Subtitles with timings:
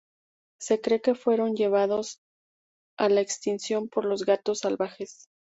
[0.59, 2.21] Se cree que fueron llevados
[2.97, 5.29] a la extinción por los gatos salvajes.